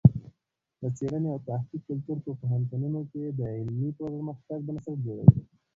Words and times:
د 0.81 0.83
څېړنې 0.97 1.29
او 1.33 1.39
تحقیق 1.47 1.81
کلتور 1.89 2.17
په 2.25 2.31
پوهنتونونو 2.39 2.99
کې 3.11 3.23
د 3.39 3.41
علمي 3.55 3.89
پرمختګ 3.99 4.59
بنسټ 4.67 4.97
جوړوي. 5.05 5.41